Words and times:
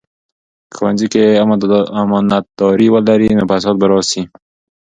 که 0.69 0.73
ښوونځي 0.77 1.07
کې 1.13 1.23
امانتداري 2.01 2.87
ولري، 2.91 3.29
نو 3.37 3.43
فساد 3.49 3.75
به 3.79 3.85
راسي. 3.91 4.21